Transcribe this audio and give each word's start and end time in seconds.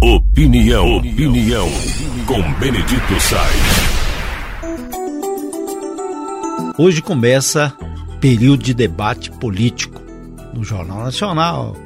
Opinião, 0.00 0.98
opinião, 0.98 1.68
com 2.24 2.40
Benedito 2.60 3.20
Sainz. 3.20 3.88
Hoje 6.78 7.02
começa 7.02 7.74
período 8.20 8.62
de 8.62 8.72
debate 8.72 9.28
político 9.32 10.00
no 10.54 10.62
Jornal 10.62 11.02
Nacional, 11.02 11.76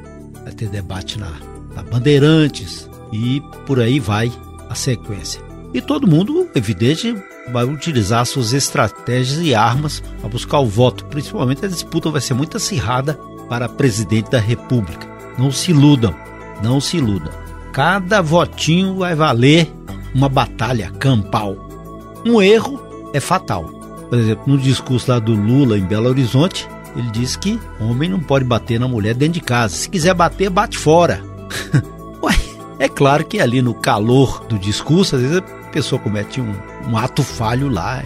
vai 0.43 0.53
ter 0.53 0.69
debate 0.69 1.17
na, 1.19 1.31
na 1.75 1.81
Bandeirantes 1.81 2.87
e 3.11 3.41
por 3.65 3.79
aí 3.79 3.99
vai 3.99 4.31
a 4.69 4.75
sequência. 4.75 5.41
E 5.73 5.81
todo 5.81 6.07
mundo, 6.07 6.47
evidente, 6.53 7.15
vai 7.51 7.65
utilizar 7.65 8.23
suas 8.27 8.53
estratégias 8.53 9.39
e 9.39 9.55
armas 9.55 10.01
para 10.19 10.29
buscar 10.29 10.59
o 10.59 10.67
voto. 10.67 11.05
Principalmente 11.05 11.65
a 11.65 11.69
disputa 11.69 12.11
vai 12.11 12.21
ser 12.21 12.35
muito 12.35 12.57
acirrada 12.57 13.19
para 13.49 13.67
presidente 13.67 14.29
da 14.29 14.39
República. 14.39 15.07
Não 15.35 15.51
se 15.51 15.71
iludam, 15.71 16.15
não 16.61 16.79
se 16.79 16.97
iludam. 16.97 17.42
Cada 17.73 18.21
votinho 18.21 18.99
vai 18.99 19.15
valer 19.15 19.73
uma 20.13 20.29
batalha 20.29 20.91
campal. 20.91 21.57
Um 22.23 22.39
erro 22.39 22.79
é 23.13 23.19
fatal. 23.19 23.65
Por 24.09 24.19
exemplo, 24.19 24.43
no 24.45 24.59
discurso 24.59 25.09
lá 25.09 25.17
do 25.17 25.33
Lula 25.33 25.75
em 25.75 25.83
Belo 25.83 26.07
Horizonte, 26.07 26.69
ele 26.95 27.09
disse 27.09 27.37
que 27.39 27.59
homem 27.79 28.07
não 28.07 28.19
pode 28.19 28.45
bater 28.45 28.79
na 28.79 28.87
mulher 28.87 29.15
dentro 29.15 29.33
de 29.33 29.41
casa. 29.41 29.75
Se 29.75 29.89
quiser 29.89 30.13
bater, 30.13 30.51
bate 30.51 30.77
fora. 30.77 31.19
Ué, 32.21 32.35
é 32.77 32.87
claro 32.87 33.25
que 33.25 33.39
ali 33.39 33.59
no 33.59 33.73
calor 33.73 34.45
do 34.45 34.59
discurso, 34.59 35.15
às 35.15 35.21
vezes 35.23 35.37
a 35.37 35.69
pessoa 35.71 35.99
comete 35.99 36.39
um, 36.39 36.53
um 36.87 36.95
ato 36.95 37.23
falho 37.23 37.69
lá, 37.69 38.03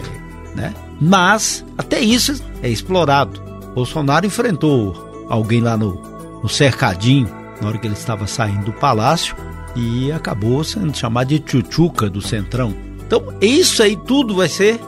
né? 0.56 0.72
Mas 0.98 1.62
até 1.76 2.00
isso 2.00 2.42
é 2.62 2.70
explorado. 2.70 3.38
Bolsonaro 3.74 4.24
enfrentou 4.24 5.26
alguém 5.28 5.60
lá 5.60 5.76
no, 5.76 6.00
no 6.42 6.48
cercadinho, 6.48 7.28
na 7.60 7.68
hora 7.68 7.76
que 7.76 7.86
ele 7.86 7.94
estava 7.94 8.26
saindo 8.26 8.64
do 8.64 8.72
palácio, 8.72 9.36
e 9.74 10.10
acabou 10.12 10.62
sendo 10.64 10.96
chamado 10.96 11.28
de 11.28 11.38
tchutchuca 11.38 12.08
do 12.08 12.20
Centrão. 12.20 12.74
Então, 13.06 13.22
isso 13.40 13.82
aí 13.82 13.96
tudo 13.96 14.36
vai 14.36 14.48
ser 14.48 14.80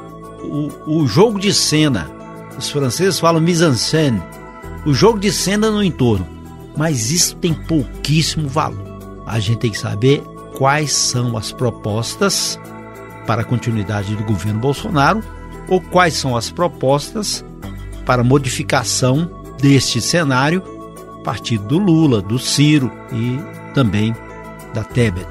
o, 0.42 1.00
o 1.00 1.06
jogo 1.06 1.38
de 1.38 1.52
cena. 1.54 2.10
Os 2.58 2.70
franceses 2.70 3.18
falam 3.18 3.40
mise-en-scène. 3.40 4.22
O 4.84 4.92
jogo 4.92 5.18
de 5.18 5.32
cena 5.32 5.70
no 5.70 5.82
entorno. 5.82 6.26
Mas 6.76 7.10
isso 7.10 7.36
tem 7.36 7.54
pouquíssimo 7.54 8.48
valor. 8.48 9.22
A 9.26 9.38
gente 9.38 9.58
tem 9.58 9.70
que 9.70 9.78
saber 9.78 10.22
quais 10.56 10.92
são 10.92 11.36
as 11.36 11.52
propostas 11.52 12.58
para 13.26 13.42
a 13.42 13.44
continuidade 13.44 14.14
do 14.16 14.24
governo 14.24 14.60
Bolsonaro 14.60 15.22
ou 15.68 15.80
quais 15.80 16.14
são 16.14 16.36
as 16.36 16.50
propostas 16.50 17.44
para 18.04 18.24
modificação 18.24 19.30
deste 19.60 20.00
cenário 20.00 20.62
a 21.20 21.22
partir 21.22 21.58
do 21.58 21.78
Lula, 21.78 22.20
do 22.20 22.38
Ciro 22.38 22.90
e 23.12 23.38
também 23.72 24.14
da 24.72 24.84
Tebet. 24.84 25.26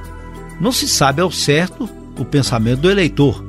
Não 0.60 0.72
se 0.72 0.88
sabe 0.88 1.22
ao 1.22 1.32
certo 1.32 1.90
o 2.18 2.26
pensamento 2.26 2.82
do 2.82 2.92
eleitor, 2.92 3.44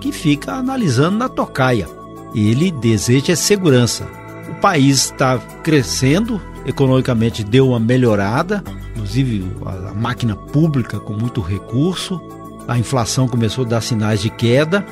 que 0.00 0.12
fica 0.12 0.52
analisando 0.52 1.16
na 1.16 1.28
tocaia. 1.28 1.88
Ele 2.34 2.70
deseja 2.70 3.36
segurança. 3.36 4.06
O 4.50 4.54
país 4.60 5.04
está 5.04 5.38
crescendo, 5.62 6.40
economicamente 6.64 7.44
deu 7.44 7.68
uma 7.68 7.80
melhorada, 7.80 8.62
inclusive 8.94 9.44
a 9.64 9.94
máquina 9.94 10.34
pública 10.34 10.98
com 10.98 11.12
muito 11.12 11.40
recurso, 11.40 12.20
a 12.66 12.78
inflação 12.78 13.28
começou 13.28 13.64
a 13.64 13.68
dar 13.68 13.80
sinais 13.80 14.20
de 14.20 14.30
queda, 14.30 14.84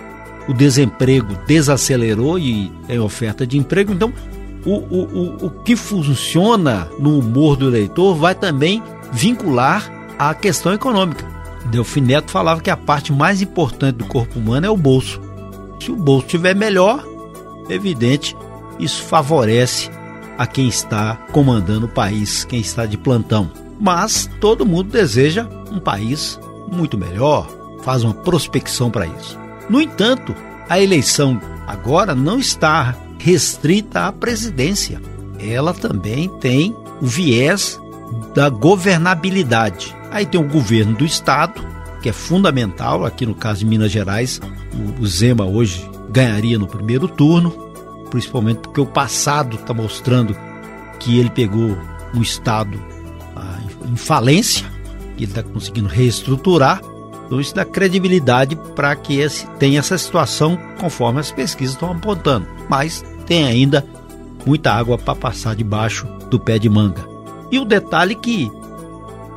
o 0.48 0.52
desemprego 0.52 1.34
desacelerou 1.46 2.38
e 2.38 2.70
tem 2.86 2.98
oferta 2.98 3.46
de 3.46 3.58
emprego. 3.58 3.92
Então, 3.92 4.12
o, 4.64 4.76
o, 4.76 5.02
o, 5.04 5.46
o 5.46 5.50
que 5.50 5.76
funciona 5.76 6.88
no 6.98 7.18
humor 7.18 7.56
do 7.56 7.68
eleitor 7.68 8.14
vai 8.14 8.34
também 8.34 8.82
vincular 9.12 9.90
a 10.18 10.34
questão 10.34 10.72
econômica. 10.72 11.24
Delfim 11.66 12.02
Neto 12.02 12.30
falava 12.30 12.60
que 12.60 12.70
a 12.70 12.76
parte 12.76 13.12
mais 13.12 13.40
importante 13.40 13.96
do 13.96 14.04
corpo 14.04 14.38
humano 14.38 14.66
é 14.66 14.70
o 14.70 14.76
bolso. 14.76 15.20
Se 15.80 15.90
o 15.90 15.96
bolso 15.96 16.26
estiver 16.26 16.54
melhor, 16.54 17.04
evidente, 17.68 18.36
isso 18.78 19.02
favorece 19.02 19.90
a 20.36 20.46
quem 20.46 20.68
está 20.68 21.16
comandando 21.32 21.86
o 21.86 21.88
país, 21.88 22.44
quem 22.44 22.60
está 22.60 22.86
de 22.86 22.96
plantão. 22.96 23.50
Mas 23.80 24.28
todo 24.40 24.66
mundo 24.66 24.90
deseja 24.90 25.48
um 25.70 25.80
país 25.80 26.38
muito 26.70 26.98
melhor, 26.98 27.48
faz 27.82 28.04
uma 28.04 28.14
prospecção 28.14 28.90
para 28.90 29.06
isso. 29.06 29.38
No 29.68 29.80
entanto, 29.80 30.34
a 30.68 30.80
eleição 30.80 31.40
agora 31.66 32.14
não 32.14 32.38
está 32.38 32.94
restrita 33.18 34.06
à 34.06 34.12
presidência. 34.12 35.00
Ela 35.38 35.72
também 35.72 36.28
tem 36.40 36.76
o 37.00 37.06
viés 37.06 37.80
da 38.34 38.48
governabilidade. 38.48 39.94
Aí 40.14 40.24
tem 40.24 40.40
o 40.40 40.48
governo 40.48 40.94
do 40.94 41.04
estado, 41.04 41.60
que 42.00 42.08
é 42.08 42.12
fundamental, 42.12 43.04
aqui 43.04 43.26
no 43.26 43.34
caso 43.34 43.58
de 43.58 43.66
Minas 43.66 43.90
Gerais, 43.90 44.40
o 45.00 45.04
Zema 45.04 45.44
hoje 45.44 45.90
ganharia 46.08 46.56
no 46.56 46.68
primeiro 46.68 47.08
turno, 47.08 47.50
principalmente 48.10 48.60
porque 48.60 48.80
o 48.80 48.86
passado 48.86 49.56
está 49.56 49.74
mostrando 49.74 50.36
que 51.00 51.18
ele 51.18 51.30
pegou 51.30 51.76
um 52.14 52.22
estado 52.22 52.80
ah, 53.34 53.58
em 53.90 53.96
falência, 53.96 54.64
que 55.16 55.24
ele 55.24 55.32
está 55.32 55.42
conseguindo 55.42 55.88
reestruturar. 55.88 56.80
Então 57.26 57.40
isso 57.40 57.52
dá 57.52 57.64
credibilidade 57.64 58.54
para 58.76 58.94
que 58.94 59.18
esse, 59.18 59.48
tenha 59.58 59.80
essa 59.80 59.98
situação 59.98 60.56
conforme 60.78 61.18
as 61.18 61.32
pesquisas 61.32 61.74
estão 61.74 61.90
apontando. 61.90 62.46
Mas 62.68 63.04
tem 63.26 63.44
ainda 63.46 63.84
muita 64.46 64.72
água 64.72 64.96
para 64.96 65.16
passar 65.16 65.56
debaixo 65.56 66.06
do 66.30 66.38
pé 66.38 66.56
de 66.56 66.68
manga. 66.68 67.04
E 67.50 67.58
o 67.58 67.64
detalhe 67.64 68.14
que 68.14 68.48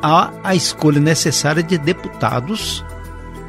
há 0.02 0.31
a 0.44 0.56
escolha 0.56 1.00
necessária 1.00 1.63
de 1.63 1.78
deputados 1.78 2.84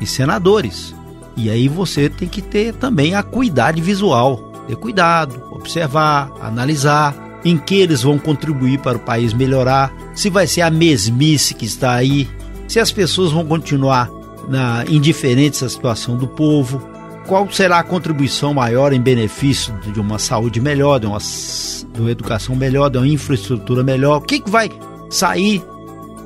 e 0.00 0.06
senadores. 0.06 0.94
E 1.36 1.50
aí 1.50 1.68
você 1.68 2.08
tem 2.08 2.28
que 2.28 2.42
ter 2.42 2.74
também 2.74 3.14
a 3.14 3.22
cuidade 3.22 3.80
visual, 3.80 4.36
ter 4.66 4.76
cuidado, 4.76 5.40
observar, 5.52 6.30
analisar 6.40 7.14
em 7.44 7.56
que 7.56 7.76
eles 7.76 8.02
vão 8.02 8.18
contribuir 8.18 8.80
para 8.80 8.96
o 8.96 9.00
país 9.00 9.32
melhorar, 9.32 9.92
se 10.14 10.28
vai 10.28 10.46
ser 10.46 10.62
a 10.62 10.70
mesmice 10.70 11.54
que 11.54 11.64
está 11.64 11.92
aí, 11.92 12.28
se 12.66 12.80
as 12.80 12.90
pessoas 12.90 13.30
vão 13.30 13.46
continuar 13.46 14.10
na 14.48 14.84
indiferentes 14.88 15.62
à 15.62 15.68
situação 15.68 16.16
do 16.16 16.26
povo, 16.26 16.82
qual 17.26 17.48
será 17.52 17.78
a 17.78 17.84
contribuição 17.84 18.54
maior 18.54 18.92
em 18.92 19.00
benefício 19.00 19.72
de 19.92 20.00
uma 20.00 20.18
saúde 20.18 20.60
melhor, 20.60 20.98
de 20.98 21.06
uma, 21.06 21.18
de 21.18 22.00
uma 22.00 22.10
educação 22.10 22.56
melhor, 22.56 22.88
de 22.88 22.98
uma 22.98 23.06
infraestrutura 23.06 23.84
melhor? 23.84 24.16
O 24.16 24.22
que, 24.22 24.40
que 24.40 24.50
vai 24.50 24.70
sair 25.10 25.62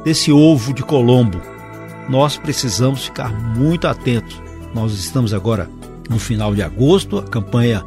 desse 0.05 0.33
ovo 0.33 0.73
de 0.73 0.83
Colombo? 0.83 1.41
Nós 2.09 2.37
precisamos 2.37 3.05
ficar 3.05 3.33
muito 3.33 3.87
atentos. 3.87 4.41
Nós 4.75 4.93
estamos 4.93 5.33
agora 5.33 5.71
no 6.09 6.19
final 6.19 6.55
de 6.55 6.63
agosto, 6.63 7.19
a 7.19 7.23
campanha 7.23 7.85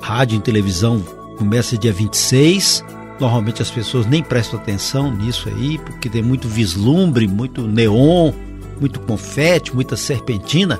rádio 0.00 0.36
e 0.36 0.40
televisão 0.40 1.00
começa 1.38 1.78
dia 1.78 1.92
26. 1.92 2.84
Normalmente 3.18 3.62
as 3.62 3.70
pessoas 3.70 4.06
nem 4.06 4.22
prestam 4.22 4.58
atenção 4.58 5.10
nisso 5.10 5.48
aí, 5.48 5.78
porque 5.78 6.08
tem 6.08 6.22
muito 6.22 6.48
vislumbre, 6.48 7.26
muito 7.26 7.66
neon, 7.66 8.32
muito 8.80 9.00
confete, 9.00 9.74
muita 9.74 9.96
serpentina 9.96 10.78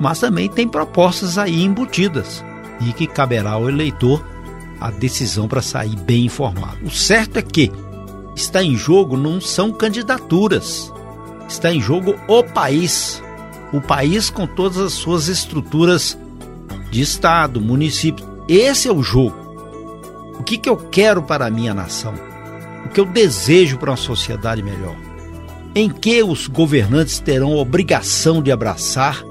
mas 0.00 0.18
também 0.18 0.48
tem 0.48 0.66
propostas 0.66 1.36
aí 1.36 1.62
embutidas 1.62 2.42
e 2.80 2.90
que 2.94 3.06
caberá 3.06 3.52
ao 3.52 3.68
eleitor 3.68 4.24
a 4.80 4.90
decisão 4.90 5.46
para 5.46 5.60
sair 5.60 5.94
bem 5.94 6.24
informado. 6.24 6.78
O 6.82 6.90
certo 6.90 7.36
é 7.36 7.42
que 7.42 7.70
está 8.34 8.62
em 8.62 8.76
jogo 8.76 9.16
não 9.16 9.40
são 9.40 9.72
candidaturas, 9.72 10.92
está 11.48 11.72
em 11.72 11.80
jogo 11.80 12.14
o 12.28 12.42
país, 12.42 13.22
o 13.72 13.80
país 13.80 14.30
com 14.30 14.46
todas 14.46 14.78
as 14.78 14.92
suas 14.92 15.28
estruturas 15.28 16.18
de 16.90 17.00
estado, 17.00 17.60
município. 17.60 18.24
Esse 18.48 18.88
é 18.88 18.92
o 18.92 19.02
jogo. 19.02 19.36
O 20.38 20.42
que, 20.42 20.58
que 20.58 20.68
eu 20.68 20.76
quero 20.76 21.22
para 21.22 21.46
a 21.46 21.50
minha 21.50 21.74
nação? 21.74 22.14
O 22.84 22.88
que 22.88 22.98
eu 22.98 23.04
desejo 23.04 23.78
para 23.78 23.90
uma 23.90 23.96
sociedade 23.96 24.62
melhor? 24.62 24.96
Em 25.74 25.88
que 25.88 26.22
os 26.22 26.48
governantes 26.48 27.20
terão 27.20 27.54
obrigação 27.54 28.42
de 28.42 28.50
abraçar 28.50 29.22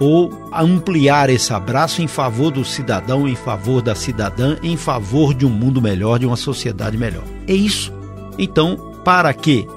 ou 0.00 0.32
ampliar 0.52 1.30
esse 1.30 1.52
abraço 1.52 2.02
em 2.02 2.08
favor 2.08 2.50
do 2.50 2.64
cidadão, 2.64 3.28
em 3.28 3.36
favor 3.36 3.80
da 3.80 3.94
cidadã, 3.94 4.56
em 4.62 4.76
favor 4.76 5.32
de 5.32 5.46
um 5.46 5.50
mundo 5.50 5.80
melhor, 5.80 6.18
de 6.18 6.26
uma 6.26 6.36
sociedade 6.36 6.96
melhor. 6.96 7.22
É 7.46 7.54
isso. 7.54 7.92
Então, 8.38 8.76
para 9.04 9.32
que 9.32 9.68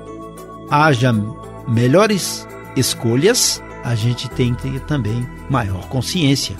haja 0.70 1.14
melhores 1.68 2.48
escolhas, 2.76 3.62
a 3.84 3.96
gente 3.96 4.30
tem 4.30 4.54
que 4.54 4.64
ter 4.64 4.80
também 4.82 5.28
maior 5.50 5.88
consciência, 5.88 6.56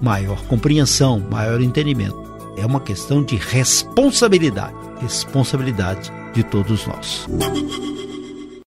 maior 0.00 0.40
compreensão, 0.46 1.24
maior 1.30 1.60
entendimento. 1.60 2.20
É 2.56 2.66
uma 2.66 2.80
questão 2.80 3.22
de 3.22 3.36
responsabilidade, 3.36 4.74
responsabilidade 5.00 6.12
de 6.34 6.42
todos 6.42 6.86
nós. 6.86 7.26